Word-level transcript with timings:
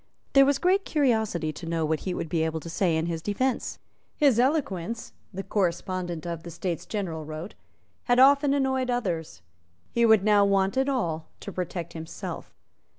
There 0.33 0.47
was 0.47 0.57
great 0.57 0.83
curiosity 0.83 1.53
to 1.53 1.67
know 1.67 1.85
what 1.85 1.99
he 1.99 2.15
would 2.15 2.27
be 2.27 2.41
able 2.41 2.59
to 2.61 2.71
say 2.71 2.97
in 2.97 3.05
his 3.05 3.21
defence. 3.21 3.77
His 4.17 4.39
eloquence, 4.39 5.13
the 5.31 5.43
correspondent 5.43 6.25
of 6.25 6.41
the 6.41 6.49
States 6.49 6.87
General 6.87 7.23
wrote, 7.23 7.53
had 8.05 8.17
often 8.17 8.55
annoyed 8.55 8.89
others. 8.89 9.43
He 9.91 10.07
would 10.07 10.23
now 10.23 10.43
want 10.43 10.75
it 10.75 10.89
all 10.89 11.27
to 11.41 11.51
protect 11.51 11.93
himself. 11.93 12.51